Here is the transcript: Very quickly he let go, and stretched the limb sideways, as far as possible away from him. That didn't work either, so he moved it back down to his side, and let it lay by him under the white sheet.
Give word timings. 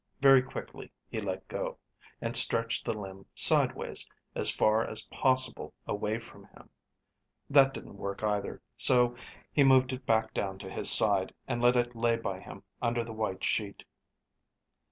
Very 0.19 0.41
quickly 0.41 0.91
he 1.09 1.19
let 1.21 1.47
go, 1.47 1.77
and 2.21 2.35
stretched 2.35 2.85
the 2.85 2.97
limb 2.99 3.27
sideways, 3.35 4.09
as 4.33 4.49
far 4.49 4.83
as 4.83 5.03
possible 5.03 5.75
away 5.85 6.17
from 6.17 6.45
him. 6.45 6.71
That 7.51 7.71
didn't 7.71 7.97
work 7.97 8.23
either, 8.23 8.63
so 8.75 9.15
he 9.53 9.63
moved 9.63 9.93
it 9.93 10.03
back 10.07 10.33
down 10.33 10.57
to 10.57 10.71
his 10.71 10.89
side, 10.89 11.35
and 11.47 11.61
let 11.61 11.75
it 11.75 11.95
lay 11.95 12.15
by 12.15 12.39
him 12.39 12.63
under 12.81 13.03
the 13.03 13.13
white 13.13 13.43
sheet. 13.43 13.83